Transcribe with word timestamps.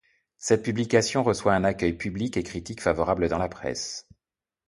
Cette 0.39 0.63
publication 0.63 1.21
reçoit 1.21 1.53
un 1.53 1.63
accueil 1.63 1.93
public 1.93 2.35
et 2.35 2.41
critique 2.41 2.81
favorable 2.81 3.29
dans 3.29 3.37
la 3.37 3.49
presse. 3.49 4.07